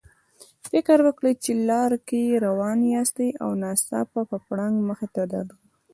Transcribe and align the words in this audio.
فکر 0.69 0.97
وکړئ 1.07 1.33
چې 1.43 1.51
لار 1.69 1.91
کې 2.07 2.39
روان 2.45 2.79
یاستئ 2.93 3.29
او 3.43 3.49
ناڅاپه 3.61 4.21
پړانګ 4.47 4.75
مخې 4.87 5.07
ته 5.15 5.23
درغی. 5.33 5.67